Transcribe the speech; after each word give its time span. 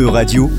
E-Radio, 0.00 0.50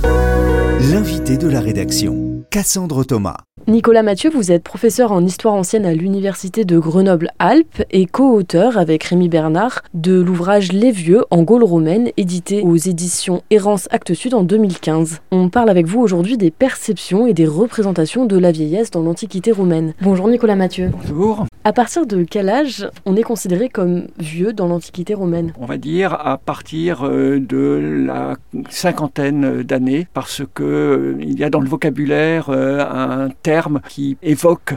l'invité 0.92 1.36
de 1.36 1.48
la 1.48 1.62
rédaction, 1.62 2.46
Cassandre 2.52 3.04
Thomas. 3.04 3.38
Nicolas 3.72 4.04
Mathieu, 4.04 4.30
vous 4.30 4.52
êtes 4.52 4.64
professeur 4.64 5.14
en 5.14 5.26
histoire 5.26 5.54
ancienne 5.54 5.86
à 5.86 5.94
l'Université 5.94 6.66
de 6.66 6.78
Grenoble-Alpes 6.78 7.84
et 7.90 8.06
co-auteur 8.06 8.78
avec 8.78 9.06
Rémi 9.06 9.30
Bernard 9.30 9.84
de 9.94 10.20
l'ouvrage 10.20 10.74
Les 10.74 10.92
Vieux 10.92 11.24
en 11.32 11.44
Gaule 11.44 11.64
romaine, 11.64 12.10
édité 12.18 12.64
aux 12.64 12.76
éditions 12.76 13.44
Errance 13.50 13.88
Actes 13.92 14.14
Sud 14.14 14.34
en 14.34 14.44
2015. 14.44 15.22
On 15.32 15.48
parle 15.48 15.70
avec 15.70 15.86
vous 15.86 16.02
aujourd'hui 16.02 16.38
des 16.38 16.52
perceptions 16.52 17.28
et 17.28 17.34
des 17.34 17.48
représentations 17.48 18.26
de 18.26 18.38
la 18.38 18.52
vieillesse 18.52 18.92
dans 18.92 19.04
l'Antiquité 19.04 19.54
romaine. 19.54 19.94
Bonjour 20.02 20.28
Nicolas 20.28 20.58
Mathieu. 20.58 20.92
Bonjour. 21.08 21.46
À 21.64 21.74
partir 21.74 22.08
de 22.08 22.24
quel 22.24 22.50
âge 22.50 22.90
on 23.06 23.16
est 23.16 23.24
considéré 23.24 23.70
comme 23.70 24.08
vieux 24.18 24.52
dans 24.52 24.68
l'Antiquité 24.68 25.14
romaine? 25.14 25.54
On 25.60 25.66
va 25.66 25.78
dire 25.78 26.14
à 26.14 26.40
partir 26.40 27.06
euh, 27.06 27.40
de 27.40 28.04
la 28.08 28.36
cinquantaine 28.70 29.62
d'années, 29.62 30.08
parce 30.14 30.42
que 30.56 30.64
euh, 30.64 31.16
il 31.22 31.40
y 31.40 31.44
a 31.44 31.52
dans 31.52 31.62
le 31.62 31.70
vocabulaire 31.70 32.50
euh, 32.50 32.80
un 32.80 33.30
terme 33.44 33.61
qui 33.88 34.18
évoque 34.22 34.74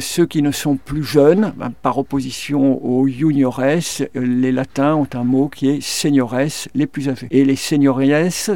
ceux 0.00 0.26
qui 0.26 0.42
ne 0.42 0.50
sont 0.50 0.76
plus 0.76 1.02
jeunes, 1.02 1.52
ben, 1.56 1.72
par 1.82 1.98
opposition 1.98 2.84
aux 2.84 3.06
juniores. 3.06 3.62
Les 4.14 4.52
latins 4.52 4.94
ont 4.94 5.08
un 5.14 5.24
mot 5.24 5.48
qui 5.48 5.68
est 5.68 5.80
seniores, 5.80 6.34
les 6.74 6.86
plus 6.86 7.08
âgés. 7.08 7.28
Et 7.30 7.44
les 7.44 7.56
seniores 7.56 8.00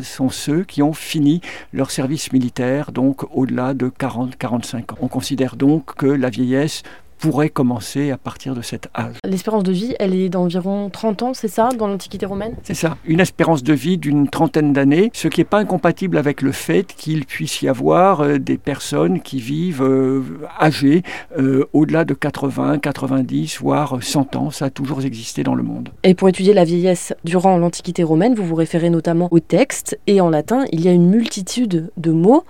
sont 0.02 0.30
ceux 0.30 0.64
qui 0.64 0.82
ont 0.82 0.92
fini 0.92 1.40
leur 1.72 1.90
service 1.90 2.32
militaire, 2.32 2.92
donc 2.92 3.24
au-delà 3.34 3.74
de 3.74 3.88
40-45 3.88 4.92
ans. 4.92 4.98
On 5.00 5.08
considère 5.08 5.56
donc 5.56 5.94
que 5.94 6.06
la 6.06 6.30
vieillesse 6.30 6.82
pourrait 7.22 7.50
commencer 7.50 8.10
à 8.10 8.18
partir 8.18 8.52
de 8.52 8.62
cet 8.62 8.88
âge. 8.98 9.14
L'espérance 9.24 9.62
de 9.62 9.70
vie, 9.70 9.94
elle 10.00 10.12
est 10.12 10.28
d'environ 10.28 10.90
30 10.90 11.22
ans, 11.22 11.34
c'est 11.34 11.46
ça, 11.46 11.68
dans 11.68 11.86
l'Antiquité 11.86 12.26
romaine? 12.26 12.56
C'est 12.64 12.74
ça, 12.74 12.96
une 13.06 13.20
espérance 13.20 13.62
de 13.62 13.72
vie 13.72 13.96
d'une 13.96 14.26
trentaine 14.26 14.72
d'années, 14.72 15.08
ce 15.14 15.28
qui 15.28 15.38
n'est 15.38 15.44
pas 15.44 15.58
incompatible 15.58 16.18
avec 16.18 16.42
le 16.42 16.50
fait 16.50 16.92
qu'il 16.96 17.24
puisse 17.24 17.62
y 17.62 17.68
avoir 17.68 18.22
euh, 18.22 18.38
des 18.38 18.58
personnes 18.58 19.20
qui 19.20 19.38
vivent 19.38 19.84
euh, 19.84 20.22
âgées, 20.60 21.04
euh, 21.38 21.64
au-delà 21.72 22.04
de 22.04 22.12
80, 22.12 22.80
90, 22.80 23.58
voire 23.60 24.02
100 24.02 24.34
ans. 24.34 24.50
Ça 24.50 24.64
a 24.64 24.70
toujours 24.70 25.02
existé 25.02 25.44
dans 25.44 25.54
le 25.54 25.62
monde. 25.62 25.90
Et 26.02 26.14
pour 26.14 26.28
étudier 26.28 26.54
la 26.54 26.64
vieillesse 26.64 27.14
durant 27.22 27.56
l'Antiquité 27.56 28.02
romaine, 28.02 28.34
vous 28.34 28.44
vous 28.44 28.56
référez 28.56 28.90
notamment 28.90 29.28
au 29.30 29.38
texte, 29.38 29.96
et 30.08 30.20
en 30.20 30.28
latin, 30.28 30.64
il 30.72 30.80
y 30.80 30.88
a 30.88 30.92
une 30.92 31.08
multitude 31.08 31.92
de 31.96 32.10
mots 32.10 32.42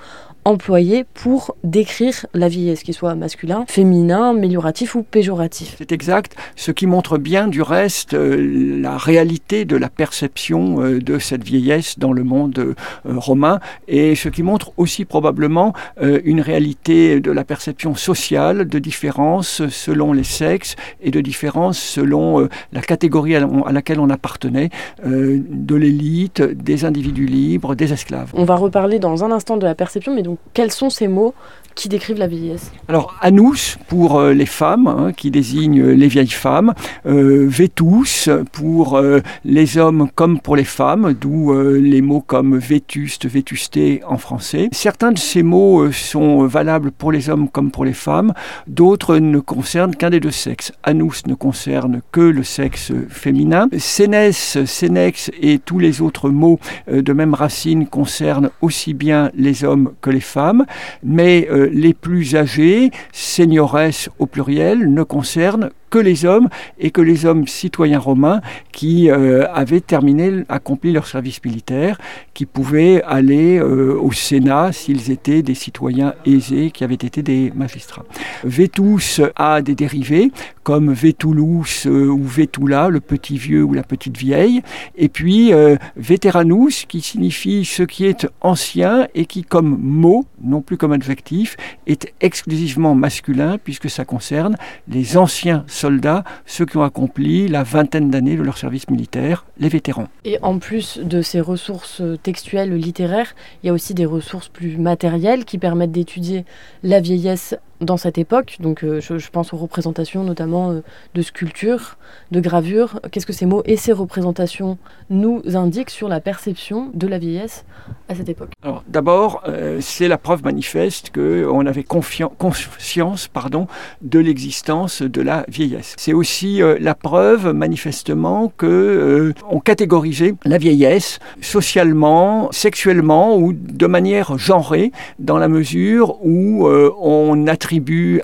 employé 0.45 1.05
pour 1.15 1.57
décrire 1.65 2.27
la 2.35 2.49
vieillesse, 2.49 2.83
qu'il 2.83 2.95
soit 2.95 3.15
masculin, 3.15 3.65
féminin, 3.69 4.31
amélioratif 4.31 4.95
ou 4.95 5.03
péjoratif. 5.03 5.77
C'est 5.79 5.93
exact, 5.93 6.37
ce 6.57 6.73
qui 6.73 6.87
montre 6.87 7.19
bien 7.19 7.49
du 7.49 7.63
reste 7.63 8.15
euh, 8.15 8.81
la 8.81 8.97
réalité 8.97 9.65
de 9.65 9.77
la 9.77 9.89
perception 9.89 10.83
euh, 10.83 11.01
de 11.01 11.19
cette 11.19 11.45
vieillesse 11.45 11.99
dans 11.99 12.13
le 12.13 12.25
monde 12.25 12.59
euh, 12.59 12.75
romain 13.05 13.61
et 13.89 14.15
ce 14.15 14.29
qui 14.29 14.43
montre 14.43 14.73
aussi 14.77 15.05
probablement 15.05 15.73
une 16.01 16.41
réalité 16.41 17.21
de 17.21 17.31
la 17.31 17.45
perception 17.45 17.95
sociale 17.95 18.67
de 18.67 18.79
différence 18.79 19.63
selon 19.69 20.13
les 20.13 20.25
sexes 20.25 20.77
et 21.01 21.11
de 21.11 21.21
différence 21.21 21.79
selon 21.79 22.49
la 22.73 22.81
catégorie 22.81 23.37
à 23.37 23.73
laquelle 23.73 24.01
on 24.01 24.11
appartenait, 24.11 24.71
de 25.05 25.75
l'élite, 25.75 26.43
des 26.43 26.85
individus 26.85 27.27
libres, 27.27 27.75
des 27.75 27.93
esclaves. 27.93 28.31
On 28.35 28.45
va 28.45 28.57
reparler 28.57 28.99
dans 28.99 29.25
un 29.25 29.31
instant 29.33 29.57
de 29.57 29.65
la 29.65 29.75
perception, 29.75 30.15
mais 30.15 30.23
donc 30.23 30.32
quels 30.55 30.73
sont 30.73 30.91
ces 30.91 31.09
mots 31.09 31.35
qui 31.75 31.89
décrivent 31.89 32.19
la 32.19 32.27
vieillesse 32.27 32.71
Alors, 32.89 33.15
anus 33.21 33.79
pour 33.89 34.19
euh, 34.19 34.33
les 34.33 34.47
femmes, 34.47 34.87
hein, 34.87 35.13
qui 35.13 35.31
désigne 35.31 35.81
euh, 35.81 35.93
les 35.93 36.09
vieilles 36.09 36.29
femmes, 36.29 36.75
euh, 37.07 37.47
vetus 37.49 38.29
pour 38.53 39.01
les 39.45 39.79
hommes 39.79 40.09
comme 40.15 40.41
pour 40.41 40.57
les 40.57 40.65
femmes, 40.65 41.15
d'où 41.19 41.53
les 41.53 42.03
mots 42.03 42.21
comme 42.21 42.57
vétuste, 42.59 43.27
vétusté 43.27 44.03
en 44.07 44.17
français. 44.17 44.69
Certains 44.73 45.13
de 45.13 45.19
ces 45.19 45.43
mots 45.43 45.91
sont 45.93 46.47
valables 46.47 46.93
pour 46.93 47.13
les 47.13 47.31
hommes 47.31 47.49
comme 47.49 47.71
pour 47.71 47.85
les 47.85 47.93
femmes, 47.93 48.33
d'autres 48.67 49.17
ne 49.17 49.39
concernent 49.39 49.95
qu'un 49.95 50.11
des 50.11 50.21
deux 50.21 50.31
sexes. 50.31 50.73
Anus 50.83 51.27
ne 51.27 51.35
concerne 51.35 52.03
que 52.13 52.21
le 52.21 52.43
sexe 52.43 52.93
féminin. 53.09 53.69
Sénès, 53.79 54.65
sénex 54.65 55.31
et 55.41 55.59
tous 55.59 55.79
les 55.79 56.01
autres 56.01 56.29
mots 56.31 56.59
de 56.91 57.13
même 57.13 57.35
racine 57.35 57.87
concernent 57.87 58.51
aussi 58.61 58.95
bien 58.95 59.31
les 59.35 59.65
hommes 59.65 59.93
que 60.01 60.11
les 60.11 60.21
femmes, 60.23 60.65
mais 61.03 61.49
les 61.71 61.95
plus 61.95 62.35
âgés, 62.37 62.91
seniores 63.13 63.79
au 64.19 64.27
pluriel, 64.27 64.93
ne 64.93 65.03
concernent 65.03 65.71
que 65.93 65.99
les 65.99 66.25
hommes 66.25 66.49
et 66.81 66.91
que 66.91 67.03
les 67.03 67.27
hommes 67.27 67.47
citoyens 67.47 67.99
romains 67.99 68.41
qui 68.73 69.11
euh, 69.11 69.47
avaient 69.53 69.83
terminé, 69.83 70.43
accompli 70.49 70.91
leur 70.91 71.07
service 71.07 71.45
militaire, 71.45 71.99
qui 72.33 72.47
pouvaient 72.47 73.03
aller 73.03 73.59
euh, 73.59 74.01
au 74.01 74.11
Sénat 74.11 74.73
s'ils 74.73 75.11
étaient 75.11 75.43
des 75.43 75.55
citoyens 75.55 76.15
aisés 76.25 76.71
qui 76.71 76.83
avaient 76.83 76.95
été 76.95 77.23
des 77.23 77.53
magistrats. 77.55 78.07
Vetus 78.43 79.21
a 79.37 79.61
des 79.61 79.75
dérivés 79.75 80.33
comme 80.63 80.95
Vetulus 80.95 81.87
euh, 81.87 82.07
ou 82.07 82.25
Vetula, 82.25 82.89
le 82.89 83.01
petit 83.01 83.37
vieux 83.37 83.63
ou 83.63 83.75
la 83.75 83.83
petite 83.83 84.17
vieille, 84.17 84.63
et 84.97 85.11
puis 85.11 85.53
Veteranus 85.97 86.87
qui 86.87 87.03
signifie 87.03 87.67
ce 87.67 87.83
qui 87.83 88.07
est 88.07 88.27
ancien 88.41 89.09
et 89.15 89.27
qui 89.27 89.43
comme 89.43 89.77
mot, 89.79 90.25
non 90.43 90.63
plus 90.63 90.79
comme 90.79 90.93
adjectif, 90.93 91.57
est 91.87 92.15
exclusivement 92.21 92.95
masculin 92.95 93.59
puisque 93.63 93.91
ça 93.91 94.07
concerne 94.07 94.57
les 94.89 95.19
anciens 95.19 95.65
soldats, 95.83 96.23
ceux 96.47 96.65
qui 96.65 96.77
ont 96.77 96.85
accompli 96.85 97.49
la 97.49 97.65
vingtaine 97.65 98.09
d'années 98.09 98.37
de 98.37 98.43
leur 98.43 98.57
service 98.57 98.89
militaire, 98.89 99.45
les 99.59 99.69
vétérans. 99.69 100.09
Et 100.25 100.39
en 100.43 100.59
plus 100.59 101.01
de 101.03 101.23
ces 101.23 101.41
ressources 101.41 102.03
textuelles, 102.23 102.73
littéraires, 102.73 103.35
il 103.63 103.67
y 103.67 103.71
a 103.71 103.73
aussi 103.73 103.93
des 103.93 104.07
ressources 104.07 104.49
plus 104.49 104.77
matérielles 104.77 105.45
qui 105.45 105.59
permettent 105.59 105.93
d'étudier 105.93 106.45
la 106.85 107.01
vieillesse 107.01 107.57
dans 107.83 107.97
cette 107.97 108.19
époque. 108.19 108.57
Donc 108.61 108.85
euh, 108.85 109.01
je, 109.01 109.31
pense 109.31 109.53
aux 109.53 109.57
représentations 109.57 110.25
notamment 110.25 110.71
euh, 110.71 110.81
de 111.15 111.23
sculptures, 111.23 111.97
de 112.31 112.41
gravures. 112.41 113.01
Qu'est-ce 113.11 113.27
que 113.27 113.33
ces 113.33 113.47
mots 113.47 113.63
et 113.67 113.77
ces 113.77 113.93
représentations 113.93 114.79
nous 115.11 115.43
indiquent 115.55 115.91
sur 115.91 116.09
la 116.09 116.21
perception 116.21 116.91
de 116.95 117.07
la 117.07 117.19
vieillesse 117.19 117.65
à 118.09 118.15
cette 118.15 118.29
époque? 118.29 118.51
Alors 118.63 118.85
d'abord, 118.89 119.43
euh, 119.49 119.79
c'est 119.81 120.09
la 120.09 120.19
preuve 120.19 120.45
manifeste 120.45 121.11
qu'on 121.13 121.67
avait 121.67 121.85
conscience 121.85 123.29
pardon, 123.29 123.67
de 124.03 124.19
l'existence 124.19 125.03
de 125.03 125.21
la 125.21 125.45
vieillesse. 125.49 125.95
C'est 125.99 126.13
aussi 126.13 126.61
la 126.81 126.95
preuve 126.95 127.53
manifestement 127.53 128.53
que 128.57 129.35
on 129.51 129.61
catégorisait 129.61 130.35
la 130.45 130.59
vieillesse 130.59 131.19
socialement, 131.41 132.51
sexuellement 132.53 133.37
ou 133.37 133.53
de 133.53 133.87
manière 133.87 134.39
genrée 134.39 134.93
dans 135.19 135.39
la 135.39 135.49
mesure 135.49 136.25
où 136.25 136.67
on 136.69 137.47
attribue 137.47 137.72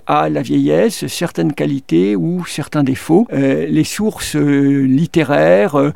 à 0.06 0.28
la 0.28 0.42
vieillesse 0.42 1.06
certaines 1.06 1.53
qualités 1.53 2.16
ou 2.16 2.44
certains 2.44 2.82
défauts. 2.82 3.26
Euh, 3.32 3.66
les 3.66 3.84
sources 3.84 4.36
euh, 4.36 4.82
littéraires, 4.82 5.76
euh, 5.76 5.92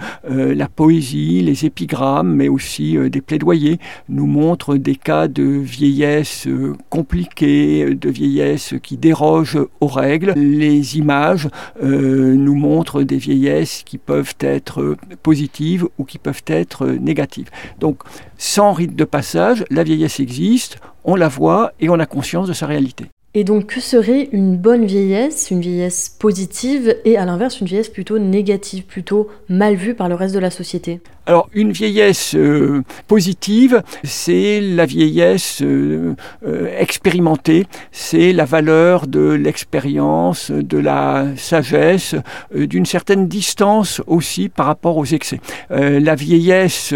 la 0.55 0.69
poésie, 0.69 1.43
les 1.43 1.67
épigrammes, 1.67 2.35
mais 2.35 2.49
aussi 2.49 2.97
des 3.11 3.21
plaidoyers 3.21 3.79
nous 4.09 4.27
montrent 4.27 4.77
des 4.77 4.97
cas 4.97 5.29
de 5.29 5.43
vieillesse 5.43 6.49
compliquée, 6.89 7.95
de 7.95 8.11
vieillesse 8.11 8.75
qui 8.83 8.97
déroge 8.97 9.59
aux 9.81 9.87
règles. 9.87 10.33
Les 10.37 10.97
images 10.97 11.49
nous 11.83 12.55
montrent 12.55 13.03
des 13.03 13.17
vieillesses 13.17 13.83
qui 13.85 13.99
peuvent 13.99 14.35
être 14.41 14.97
positives 15.23 15.87
ou 15.99 16.05
qui 16.05 16.19
peuvent 16.19 16.45
être 16.47 16.87
négatives. 16.87 17.51
Donc, 17.81 17.99
sans 18.39 18.73
rite 18.73 18.97
de 18.97 19.05
passage, 19.05 19.65
la 19.71 19.83
vieillesse 19.85 20.21
existe, 20.21 20.79
on 21.05 21.17
la 21.17 21.29
voit 21.29 21.73
et 21.81 21.89
on 21.89 21.99
a 21.99 22.07
conscience 22.07 22.49
de 22.49 22.53
sa 22.53 22.67
réalité. 22.67 23.07
Et 23.35 23.45
donc, 23.45 23.67
que 23.67 23.81
serait 23.81 24.29
une 24.33 24.59
bonne 24.59 24.85
vieillesse, 24.85 25.51
une 25.51 25.63
vieillesse 25.63 26.11
positive, 26.11 26.95
et 27.07 27.17
à 27.17 27.25
l'inverse, 27.25 27.61
une 27.61 27.67
vieillesse 27.67 27.89
plutôt 27.89 28.19
négative, 28.19 28.85
plutôt 28.85 29.29
mal 29.49 29.75
vue 29.75 29.95
par 29.95 30.11
le 30.11 30.15
reste 30.15 30.35
de 30.35 30.39
la 30.39 30.51
société? 30.51 31.01
Alors 31.25 31.49
une 31.53 31.71
vieillesse 31.71 32.35
euh, 32.35 32.83
positive, 33.07 33.85
c'est 34.03 34.61
la 34.61 34.87
vieillesse 34.87 35.63
euh, 35.63 36.17
euh, 36.45 36.77
expérimentée, 36.77 37.67
c'est 37.93 38.33
la 38.33 38.45
valeur 38.45 39.07
de 39.07 39.31
l'expérience, 39.31 40.51
de 40.51 40.79
la 40.79 41.27
sagesse, 41.37 42.17
d'une 42.53 42.87
certaine 42.87 43.29
distance 43.29 44.03
aussi 44.09 44.49
par 44.49 44.67
rapport 44.67 44.97
aux 44.97 45.05
excès. 45.05 45.41
la 45.71 46.15
vieillesse 46.15 46.95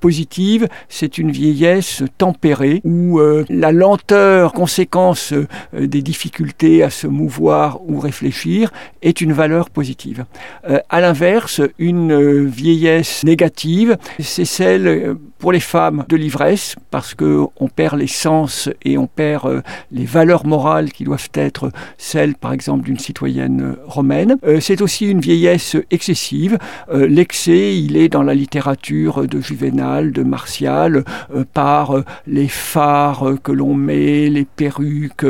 positive, 0.00 0.68
c'est 0.88 1.18
une 1.18 1.30
vieillesse 1.30 2.02
tempérée 2.18 2.80
où 2.84 3.20
la 3.48 3.72
lenteur, 3.72 4.52
conséquence 4.52 5.32
des 5.72 6.02
difficultés 6.02 6.82
à 6.82 6.90
se 6.90 7.06
mouvoir 7.06 7.80
ou 7.88 7.98
réfléchir 7.98 8.72
est 9.02 9.20
une 9.20 9.32
valeur 9.32 9.70
positive. 9.70 10.24
à 10.88 11.00
l'inverse, 11.00 11.60
une 11.78 12.46
vieillesse 12.46 13.24
négative, 13.24 13.96
c'est 14.20 14.44
celle 14.44 15.16
pour 15.38 15.52
les 15.52 15.60
femmes 15.60 16.04
de 16.08 16.16
l'ivresse, 16.16 16.76
parce 16.90 17.14
qu'on 17.14 17.68
perd 17.74 17.98
les 17.98 18.06
sens 18.06 18.70
et 18.84 18.96
on 18.96 19.06
perd 19.06 19.62
les 19.92 20.04
valeurs 20.04 20.46
morales 20.46 20.90
qui 20.92 21.04
doivent 21.04 21.28
être 21.34 21.70
celles, 21.98 22.34
par 22.34 22.52
exemple, 22.52 22.84
d'une 22.84 22.98
citoyenne 22.98 23.76
romaine. 23.86 24.36
c'est 24.60 24.80
aussi 24.80 25.06
une 25.06 25.20
vieillesse 25.20 25.76
excessive. 25.90 26.58
L'excès, 26.92 27.76
il 27.76 27.96
est 27.96 28.08
dans 28.08 28.22
la 28.22 28.34
littérature 28.34 29.26
de 29.26 29.40
Juvénal, 29.40 30.12
de 30.12 30.22
Martial, 30.22 31.04
par 31.52 31.94
les 32.26 32.48
phares 32.48 33.34
que 33.42 33.52
l'on 33.52 33.74
met, 33.74 34.28
les 34.28 34.44
perruques, 34.44 35.24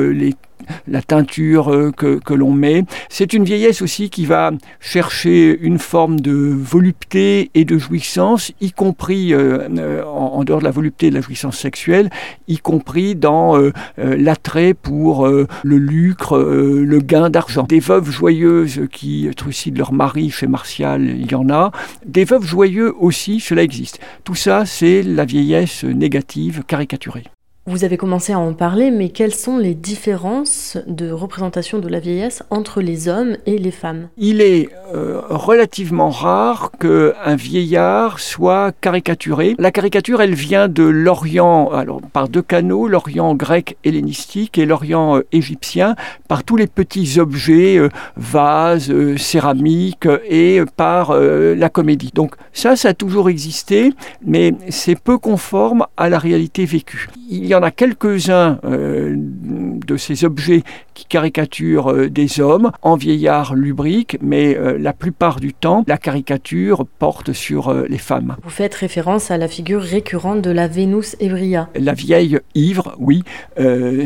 la 0.87 1.03
teinture 1.03 1.73
euh, 1.73 1.93
que, 1.93 2.35
l'on 2.35 2.53
met. 2.53 2.85
C'est 3.09 3.33
une 3.33 3.45
vieillesse 3.45 3.83
aussi 3.83 4.11
qui 4.11 4.27
va 4.27 4.53
chercher 4.81 5.59
une 5.61 5.79
forme 5.79 6.21
de 6.21 6.33
volupté 6.33 7.51
et 7.55 7.65
de 7.65 7.79
jouissance, 7.79 8.53
y 8.61 8.73
compris 8.73 9.33
euh, 9.33 9.69
euh, 9.79 10.05
en, 10.05 10.45
dehors 10.45 10.61
de 10.61 10.65
la 10.65 10.71
volupté 10.71 11.07
et 11.07 11.11
de 11.11 11.15
la 11.15 11.21
jouissance 11.21 11.59
sexuelle, 11.59 12.11
y 12.49 12.59
compris 12.59 13.15
dans 13.15 13.57
l'attrait 13.97 14.75
pour 14.75 15.27
le 15.27 15.79
lucre, 15.79 16.39
le 16.39 16.99
gain 17.01 17.31
d'argent. 17.31 17.65
Des 17.65 17.81
veuves 17.81 18.11
joyeuses 18.11 18.83
qui 18.93 19.29
trucident 19.37 19.79
leur 19.79 19.93
mari 19.93 20.31
chez 20.31 20.47
Martial, 20.47 21.03
il 21.03 21.31
y 21.31 21.35
en 21.35 21.49
a. 21.51 21.73
Des 22.05 22.25
veuves 22.25 22.45
joyeux 22.45 22.95
aussi, 22.99 23.41
cela 23.41 23.63
existe. 23.63 23.99
Tout 24.25 24.35
ça, 24.35 24.67
c'est 24.67 25.03
la 25.03 25.25
vieillesse 25.25 25.85
négative 25.85 26.63
caricaturée. 26.67 27.25
Vous 27.69 27.83
avez 27.83 27.97
commencé 27.97 28.33
à 28.33 28.39
en 28.39 28.53
parler, 28.53 28.93
mais 28.93 29.09
quelles 29.09 29.35
sont 29.35 29.59
les 29.59 29.75
différences 29.75 30.79
de 30.87 31.11
représentation 31.11 31.81
de 31.81 31.89
la 31.89 31.99
vieillesse 31.99 32.45
entre 32.51 32.81
les 32.81 33.09
hommes 33.09 33.37
et 33.45 33.59
les 33.59 33.73
femmes? 33.73 34.09
Il 34.17 34.41
est 34.41 34.69
euh, 34.95 35.21
relativement 35.29 36.11
rare 36.11 36.71
qu'un 36.79 37.35
vieillard 37.35 38.21
soit 38.21 38.71
caricaturé. 38.81 39.57
La 39.59 39.73
caricature, 39.73 40.23
elle 40.23 40.37
vient 40.37 40.69
de 40.69 40.85
l'Orient, 40.85 41.69
alors 41.73 42.01
par 42.01 42.29
deux 42.29 42.41
canaux, 42.41 42.87
l'Orient 42.87 43.35
grec 43.35 43.77
hellénistique 43.83 44.59
et 44.59 44.65
l'Orient 44.65 45.17
euh, 45.17 45.27
égyptien, 45.33 45.97
par 46.29 46.45
tous 46.45 46.55
les 46.55 46.69
petits 46.69 47.19
objets, 47.19 47.79
euh, 47.79 47.89
vases, 48.17 48.95
céramiques 49.17 50.07
et 50.31 50.61
par 50.77 51.17
la 51.17 51.69
comédie. 51.69 52.13
Donc 52.15 52.37
ça, 52.53 52.77
ça 52.77 52.91
a 52.91 52.95
toujours 52.95 53.29
existé, 53.29 53.93
mais 54.25 54.55
c'est 54.69 54.95
peu 54.95 55.19
conforme 55.19 55.87
à 55.97 56.09
la 56.09 56.21
réalité 56.21 56.65
vécue. 56.65 57.09
En 57.57 57.63
a 57.63 57.71
quelques-uns 57.71 58.59
euh, 58.65 59.15
de 59.17 59.97
ces 59.97 60.25
objets 60.25 60.63
qui 60.95 61.07
caricaturent 61.07 61.93
euh, 61.93 62.11
des 62.11 62.41
hommes 62.41 62.71
en 62.83 62.97
vieillard 62.97 63.55
lubrique, 63.55 64.19
mais 64.21 64.57
euh, 64.57 64.79
la 64.79 64.93
plupart 64.93 65.41
du 65.41 65.55
temps, 65.55 65.85
la 65.87 65.99
caricature 65.99 66.87
porte 66.99 67.33
sur 67.33 67.73
les 67.73 67.99
femmes. 67.99 68.37
Vous 68.43 68.51
faites 68.51 68.75
référence 68.75 69.31
à 69.31 69.39
la 69.39 69.49
figure 69.49 69.83
récurrente 69.83 70.43
de 70.43 70.51
la 70.51 70.69
Vénus 70.69 71.17
Ebria. 71.21 71.69
La 71.75 71.95
vieille 71.95 72.39
ivre, 72.55 72.95
oui. 72.99 73.23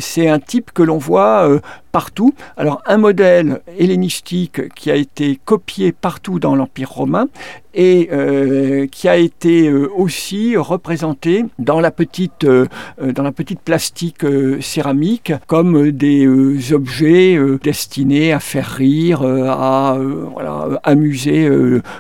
c'est 0.01 0.29
un 0.29 0.39
type 0.39 0.71
que 0.73 0.83
l'on 0.83 0.99
voit 0.99 1.61
partout. 1.93 2.35
Alors 2.57 2.83
un 2.87 2.97
modèle 2.97 3.61
hellénistique 3.79 4.73
qui 4.75 4.91
a 4.91 4.97
été 4.97 5.39
copié 5.45 5.93
partout 5.93 6.39
dans 6.39 6.55
l'Empire 6.55 6.91
romain 6.91 7.27
et 7.75 8.09
euh, 8.13 8.87
qui 8.87 9.09
a 9.09 9.17
été 9.17 9.69
euh, 9.69 9.89
aussi 9.95 10.57
représenté 10.57 11.45
dans 11.59 11.81
la 11.81 11.91
petite, 11.91 12.45
euh, 12.45 12.67
dans 13.01 13.23
la 13.23 13.33
petite 13.33 13.61
plastique 13.61 14.25
céramique 14.61 15.33
comme 15.47 15.91
des 15.91 16.73
objets 16.73 17.39
destinés 17.63 18.33
à 18.33 18.41
faire 18.41 18.67
rire, 18.67 19.23
à 19.23 19.99
amuser 20.83 21.49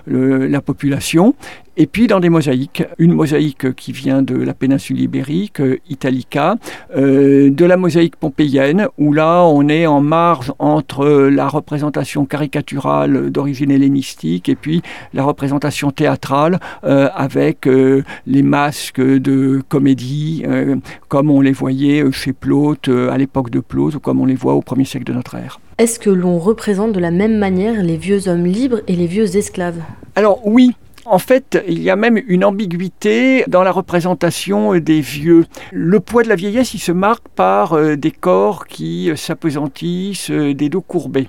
la 0.06 0.60
population 0.60 1.34
et 1.80 1.86
puis 1.86 2.06
dans 2.06 2.20
des 2.20 2.28
mosaïques, 2.28 2.84
une 2.98 3.14
mosaïque 3.14 3.74
qui 3.74 3.92
vient 3.92 4.20
de 4.20 4.36
la 4.36 4.52
péninsule 4.52 5.00
ibérique, 5.00 5.62
Italica, 5.88 6.56
de 6.94 7.64
la 7.64 7.76
mosaïque 7.78 8.16
pompéienne, 8.16 8.88
où 8.98 9.14
là 9.14 9.44
on 9.44 9.66
est 9.68 9.86
en 9.86 10.02
marge 10.02 10.52
entre 10.58 11.06
la 11.06 11.48
représentation 11.48 12.26
caricaturale 12.26 13.30
d'origine 13.30 13.70
hellénistique 13.70 14.48
et 14.48 14.56
puis 14.56 14.82
la 15.14 15.24
représentation 15.24 15.90
théâtrale 15.90 16.60
euh, 16.84 17.08
avec 17.14 17.66
euh, 17.66 18.02
les 18.26 18.42
masques 18.42 19.00
de 19.00 19.62
comédie 19.68 20.42
euh, 20.46 20.76
comme 21.08 21.30
on 21.30 21.40
les 21.40 21.52
voyait 21.52 22.04
chez 22.12 22.32
Plaute 22.32 22.88
à 22.88 23.16
l'époque 23.16 23.50
de 23.50 23.60
Plaute 23.60 23.94
ou 23.94 24.00
comme 24.00 24.20
on 24.20 24.26
les 24.26 24.34
voit 24.34 24.54
au 24.54 24.62
premier 24.62 24.84
siècle 24.84 25.06
de 25.06 25.12
notre 25.12 25.34
ère. 25.34 25.60
Est-ce 25.78 25.98
que 25.98 26.10
l'on 26.10 26.38
représente 26.38 26.92
de 26.92 27.00
la 27.00 27.10
même 27.10 27.38
manière 27.38 27.82
les 27.82 27.96
vieux 27.96 28.28
hommes 28.28 28.44
libres 28.44 28.80
et 28.86 28.94
les 28.94 29.06
vieux 29.06 29.36
esclaves? 29.36 29.80
Alors 30.14 30.46
oui, 30.46 30.72
en 31.10 31.18
fait, 31.18 31.62
il 31.66 31.82
y 31.82 31.90
a 31.90 31.96
même 31.96 32.22
une 32.28 32.44
ambiguïté 32.44 33.44
dans 33.48 33.64
la 33.64 33.72
représentation 33.72 34.78
des 34.78 35.00
vieux. 35.00 35.44
Le 35.72 35.98
poids 35.98 36.22
de 36.22 36.28
la 36.28 36.36
vieillesse, 36.36 36.72
il 36.72 36.78
se 36.78 36.92
marque 36.92 37.28
par 37.28 37.72
euh, 37.72 37.96
des 37.96 38.12
corps 38.12 38.68
qui 38.68 39.10
s'apesantissent, 39.16 40.30
euh, 40.30 40.54
des 40.54 40.68
dos 40.68 40.80
courbés. 40.80 41.28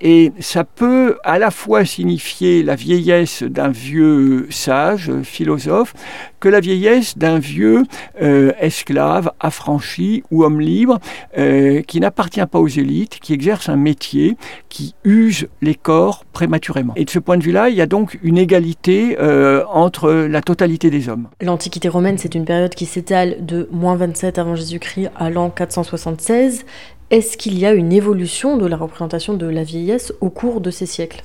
Et 0.00 0.32
ça 0.40 0.64
peut 0.64 1.16
à 1.24 1.38
la 1.38 1.50
fois 1.50 1.84
signifier 1.84 2.62
la 2.62 2.74
vieillesse 2.74 3.42
d'un 3.42 3.68
vieux 3.68 4.46
sage, 4.50 5.10
philosophe, 5.22 5.94
que 6.38 6.48
la 6.48 6.60
vieillesse 6.60 7.16
d'un 7.16 7.38
vieux 7.38 7.84
euh, 8.20 8.52
esclave, 8.60 9.30
affranchi 9.40 10.22
ou 10.30 10.44
homme 10.44 10.60
libre, 10.60 10.98
euh, 11.38 11.80
qui 11.82 11.98
n'appartient 12.00 12.44
pas 12.44 12.58
aux 12.58 12.68
élites, 12.68 13.18
qui 13.20 13.32
exerce 13.32 13.68
un 13.68 13.76
métier, 13.76 14.36
qui 14.68 14.94
use 15.04 15.48
les 15.62 15.74
corps 15.74 16.24
prématurément. 16.32 16.92
Et 16.96 17.06
de 17.06 17.10
ce 17.10 17.18
point 17.18 17.38
de 17.38 17.42
vue-là, 17.42 17.70
il 17.70 17.76
y 17.76 17.80
a 17.80 17.86
donc 17.86 18.18
une 18.22 18.36
égalité 18.36 19.16
euh, 19.18 19.64
entre 19.72 20.12
la 20.12 20.42
totalité 20.42 20.90
des 20.90 21.08
hommes. 21.08 21.28
L'Antiquité 21.40 21.88
romaine, 21.88 22.18
c'est 22.18 22.34
une 22.34 22.44
période 22.44 22.74
qui 22.74 22.84
s'étale 22.84 23.44
de 23.44 23.68
moins 23.72 23.96
27 23.96 24.38
avant 24.38 24.54
Jésus-Christ 24.54 25.08
à 25.16 25.30
l'an 25.30 25.48
476. 25.48 26.66
Est-ce 27.08 27.36
qu'il 27.36 27.56
y 27.56 27.64
a 27.64 27.72
une 27.72 27.92
évolution 27.92 28.56
de 28.56 28.66
la 28.66 28.76
représentation 28.76 29.34
de 29.34 29.46
la 29.46 29.62
vieillesse 29.62 30.12
au 30.20 30.28
cours 30.28 30.60
de 30.60 30.72
ces 30.72 30.86
siècles? 30.86 31.20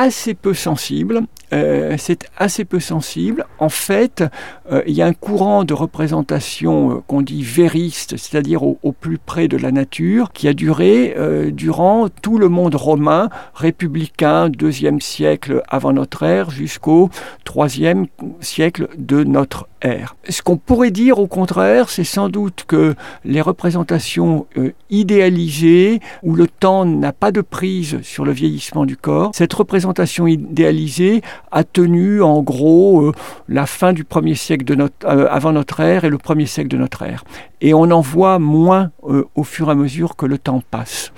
Assez 0.00 0.34
peu 0.34 0.54
sensible. 0.54 1.26
Euh, 1.52 1.96
c'est 1.98 2.28
assez 2.36 2.64
peu 2.64 2.78
sensible. 2.78 3.44
En 3.58 3.68
fait, 3.68 4.22
euh, 4.70 4.82
il 4.86 4.94
y 4.94 5.02
a 5.02 5.06
un 5.06 5.12
courant 5.12 5.64
de 5.64 5.74
représentation 5.74 6.90
euh, 6.90 6.94
qu'on 7.06 7.22
dit 7.22 7.42
vériste, 7.42 8.16
c'est-à-dire 8.16 8.62
au, 8.62 8.78
plus 8.92 9.18
près 9.18 9.48
de 9.48 9.56
la 9.56 9.72
nature, 9.72 10.32
qui 10.32 10.46
a 10.46 10.52
duré 10.52 11.14
durant 11.52 12.08
tout 12.08 12.38
le 12.38 12.48
monde 12.48 12.74
romain, 12.74 13.30
républicain, 13.54 14.48
deuxième 14.48 15.00
siècle 15.00 15.62
avant 15.68 15.92
notre 15.92 16.22
ère, 16.22 16.50
jusqu'au 16.50 17.08
troisième 17.44 18.06
siècle 18.40 18.88
de 18.98 19.24
notre 19.24 19.68
ère. 19.80 20.16
Ce 20.28 20.42
qu'on 20.42 20.56
pourrait 20.56 20.90
dire 20.90 21.18
au 21.18 21.26
contraire, 21.26 21.88
c'est 21.88 22.04
sans 22.04 22.28
doute 22.28 22.64
que 22.66 22.94
les 23.24 23.40
représentations 23.40 24.46
idéalisées, 24.90 26.00
où 26.22 26.34
le 26.34 26.46
temps 26.46 26.84
n'a 26.84 27.12
pas 27.12 27.32
de 27.32 27.40
prise 27.40 28.00
sur 28.02 28.24
le 28.24 28.32
vieillissement 28.32 28.84
du 28.84 28.96
corps, 28.96 29.30
cette 29.34 29.54
représentation 29.54 29.89
idéalisée 30.26 31.22
a 31.50 31.64
tenu 31.64 32.22
en 32.22 32.42
gros 32.42 33.02
euh, 33.02 33.12
la 33.48 33.66
fin 33.66 33.92
du 33.92 34.04
premier 34.04 34.34
siècle 34.34 34.64
de 34.64 34.74
notre, 34.74 35.06
euh, 35.06 35.26
avant 35.30 35.52
notre 35.52 35.80
ère 35.80 36.04
et 36.04 36.08
le 36.08 36.18
premier 36.18 36.46
siècle 36.46 36.68
de 36.68 36.76
notre 36.76 37.02
ère. 37.02 37.24
Et 37.60 37.74
on 37.74 37.90
en 37.90 38.00
voit 38.00 38.38
moins 38.38 38.90
euh, 39.04 39.24
au 39.34 39.44
fur 39.44 39.68
et 39.68 39.72
à 39.72 39.74
mesure 39.74 40.16
que 40.16 40.26
le 40.26 40.38
temps 40.38 40.62
passe. 40.70 41.12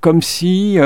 comme 0.00 0.22
si 0.22 0.78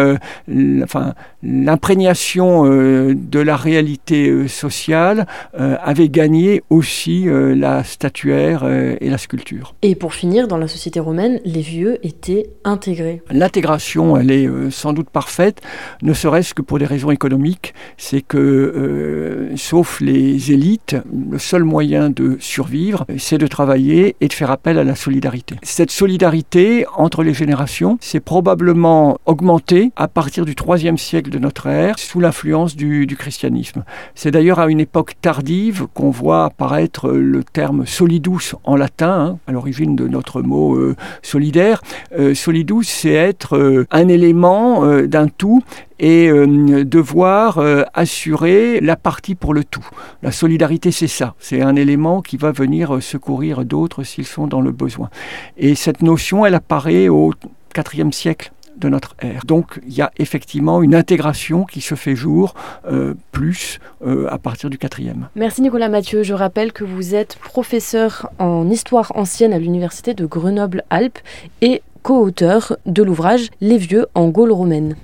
enfin, 0.83 1.15
l'imprégnation 1.43 2.65
de 2.65 3.39
la 3.39 3.57
réalité 3.57 4.49
sociale 4.49 5.27
avait 5.55 6.09
gagné 6.09 6.63
aussi 6.71 7.27
la 7.29 7.85
statuaire 7.85 8.69
et 9.01 9.09
la 9.09 9.19
sculpture. 9.19 9.75
Et 9.83 9.95
pour 9.95 10.15
finir, 10.15 10.49
dans 10.49 10.57
la 10.57 10.69
société 10.69 11.01
romaine, 11.01 11.41
les 11.45 11.61
vieux 11.61 12.05
étaient 12.05 12.51
intégrés. 12.65 13.23
L'intégration, 13.31 14.17
elle 14.17 14.31
est 14.31 14.49
sans 14.71 14.93
doute 14.93 15.11
parfaite, 15.11 15.61
ne 16.03 16.13
serait-ce 16.13 16.55
que 16.55 16.63
pour 16.63 16.79
des 16.79 16.87
raisons 16.87 17.11
économiques. 17.11 17.75
C'est 17.97 18.21
que 18.21 18.39
euh, 18.39 19.57
sauf 19.57 20.01
les 20.01 20.53
élites, 20.53 20.97
le 21.31 21.39
seul 21.39 21.65
moyen 21.65 22.11
de 22.11 22.37
survivre, 22.41 23.05
c'est 23.19 23.39
de 23.39 23.47
travailler 23.47 24.17
et 24.21 24.29
de 24.29 24.33
faire 24.33 24.51
appel 24.51 24.79
à 24.79 24.85
la 24.85 24.95
solidarité. 24.95 25.57
Cette 25.63 25.91
solidarité 25.91 26.87
entre 26.97 27.23
les 27.23 27.35
générations 27.35 27.99
s'est 28.01 28.21
probablement 28.21 29.19
augmentée 29.27 29.93
à 29.97 30.09
partir 30.09 30.45
du 30.45 30.55
IIIe 30.55 30.99
siècle 30.99 31.28
de 31.31 31.39
notre 31.39 31.67
ère, 31.67 31.99
sous 31.99 32.21
l'influence 32.21 32.77
du, 32.77 33.07
christianisme. 33.19 33.85
C'est 34.15 34.31
d'ailleurs 34.31 34.59
à 34.59 34.69
une 34.69 34.81
époque 34.81 35.15
tardive 35.21 35.87
qu'on 35.95 36.11
voit 36.11 36.45
apparaître 36.45 37.11
le 37.11 37.43
terme 37.43 37.87
solidus 37.87 38.55
en 38.65 38.77
latin, 38.77 39.11
hein, 39.11 39.39
à 39.47 39.53
l'origine 39.53 39.97
de 39.97 40.07
notre 40.07 40.43
mot 40.43 40.77
euh, 40.77 40.97
solidaire. 41.23 41.83
Euh, 42.19 42.35
solidus, 42.35 42.85
c'est 42.85 43.13
être 43.13 43.57
euh, 43.57 43.87
un 43.91 44.09
élément 44.09 44.87
d'un 45.07 45.29
tout 45.29 45.63
et 45.99 46.31
devoir 46.31 47.61
assurer 47.93 48.79
la 48.81 48.95
partie 48.95 49.35
pour 49.35 49.53
le 49.53 49.65
tout. 49.65 49.85
La 50.23 50.31
solidarité, 50.31 50.93
c'est 50.93 51.09
ça. 51.09 51.35
C'est 51.41 51.61
un 51.61 51.75
élément 51.75 52.23
qui 52.23 52.37
va 52.37 52.53
venir 52.53 53.03
secourir 53.03 53.65
d'autres 53.65 54.05
s'ils 54.05 54.27
sont 54.27 54.47
dans 54.47 54.61
le 54.61 54.71
besoin. 54.71 55.11
Et 55.57 55.75
cette 55.75 56.03
notion, 56.03 56.47
elle 56.47 56.55
apparaît 56.55 57.09
au 57.09 57.33
IVe 57.77 58.13
siècle 58.13 58.53
de 58.79 58.89
notre 58.89 59.15
ère. 59.21 59.43
Donc 59.47 59.81
il 59.87 59.95
y 59.95 60.03
a 60.03 60.11
effectivement 60.19 60.83
une 60.83 60.95
intégration 60.95 61.65
qui 61.65 61.81
se 61.81 61.95
fait 61.95 62.17
jour 62.17 62.55
euh, 62.91 63.15
plus 63.33 63.79
euh, 64.07 64.27
à 64.31 64.39
partir 64.39 64.71
du 64.71 64.79
quatrième. 64.79 65.29
Merci 65.37 65.63
Nicolas 65.63 65.89
Mathieu. 65.89 66.23
Je 66.23 66.35
rappelle 66.35 66.73
que 66.73 66.85
vous 66.85 67.15
êtes 67.15 67.37
professeur 67.37 68.31
en 68.39 68.69
histoire 68.69 69.13
ancienne 69.15 69.53
à 69.53 69.59
l'université 69.59 70.15
de 70.15 70.27
Grenoble-Alpes 70.27 71.19
et 71.61 71.83
co-auteur 72.03 72.77
de 72.87 73.03
l'ouvrage 73.03 73.49
Les 73.61 73.79
vieux 73.79 74.07
en 74.15 74.29
Gaule 74.29 74.53
romaine. 74.53 74.97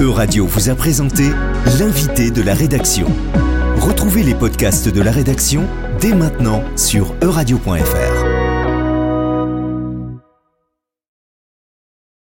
Euradio 0.00 0.46
vous 0.46 0.70
a 0.70 0.74
présenté 0.74 1.24
l'invité 1.78 2.30
de 2.30 2.42
la 2.42 2.54
rédaction. 2.54 3.06
Retrouvez 3.78 4.22
les 4.22 4.34
podcasts 4.34 4.92
de 4.92 5.02
la 5.02 5.12
rédaction 5.12 5.64
dès 6.00 6.14
maintenant 6.14 6.62
sur 6.76 7.14
euradio.fr. 7.22 8.23